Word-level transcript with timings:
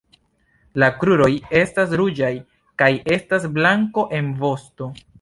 La 0.83 0.89
kruroj 1.03 1.27
estas 1.59 1.95
ruĝaj 2.03 2.33
kaj 2.83 2.91
estas 3.19 3.49
blanko 3.59 4.11
en 4.23 4.37
vosto. 4.45 4.95